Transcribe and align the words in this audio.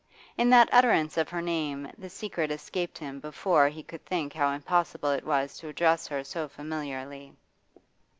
In 0.35 0.49
that 0.49 0.67
utterance 0.73 1.15
of 1.15 1.29
her 1.29 1.43
name 1.43 1.91
the 1.95 2.09
secret 2.09 2.49
escaped 2.49 2.97
him 2.97 3.19
before 3.19 3.69
he 3.69 3.83
could 3.83 4.03
think 4.03 4.33
how 4.33 4.51
impossible 4.51 5.11
it 5.11 5.23
was 5.23 5.59
to 5.59 5.67
address 5.67 6.07
her 6.07 6.23
so 6.23 6.47
familiarly. 6.47 7.33